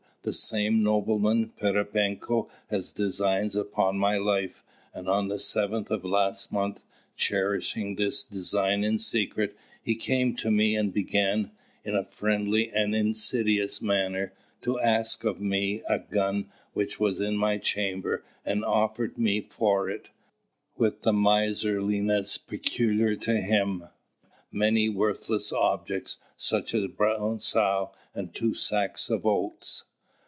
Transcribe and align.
The 0.23 0.33
same 0.33 0.83
nobleman 0.83 1.49
Pererepenko 1.59 2.47
has 2.69 2.91
designs 2.91 3.55
upon 3.55 3.97
my 3.97 4.17
life; 4.17 4.63
and 4.93 5.09
on 5.09 5.29
the 5.29 5.37
7th 5.37 5.89
of 5.89 6.05
last 6.05 6.51
month, 6.51 6.83
cherishing 7.15 7.95
this 7.95 8.23
design 8.23 8.83
in 8.83 8.99
secret, 8.99 9.57
he 9.81 9.95
came 9.95 10.35
to 10.35 10.51
me, 10.51 10.75
and 10.75 10.93
began, 10.93 11.49
in 11.83 11.95
a 11.95 12.03
friendly 12.03 12.69
and 12.71 12.93
insidious 12.93 13.81
manner, 13.81 14.31
to 14.61 14.79
ask 14.79 15.23
of 15.23 15.41
me 15.41 15.81
a 15.89 15.97
gun 15.97 16.51
which 16.73 16.99
was 16.99 17.19
in 17.19 17.35
my 17.35 17.57
chamber, 17.57 18.23
and 18.45 18.63
offered 18.63 19.17
me 19.17 19.41
for 19.41 19.89
it, 19.89 20.11
with 20.77 21.01
the 21.01 21.13
miserliness 21.13 22.37
peculiar 22.37 23.15
to 23.15 23.41
him, 23.41 23.85
many 24.51 24.87
worthless 24.87 25.51
objects, 25.51 26.17
such 26.37 26.75
as 26.75 26.83
a 26.83 26.89
brown 26.89 27.39
sow 27.39 27.91
and 28.13 28.35
two 28.35 28.53
sacks 28.53 29.09
of 29.09 29.25
oats. 29.25 29.85